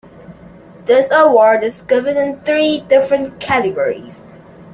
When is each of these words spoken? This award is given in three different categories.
This 0.85 1.09
award 1.11 1.61
is 1.61 1.83
given 1.83 2.17
in 2.17 2.39
three 2.39 2.79
different 2.79 3.39
categories. 3.39 4.25